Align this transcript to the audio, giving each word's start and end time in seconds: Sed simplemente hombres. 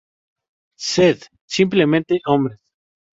Sed 0.85 1.27
simplemente 1.57 2.19
hombres. 2.25 2.57